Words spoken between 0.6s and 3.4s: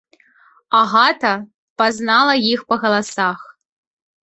Агата пазнала іх па галасах.